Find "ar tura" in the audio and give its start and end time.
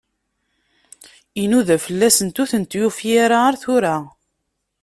3.47-3.95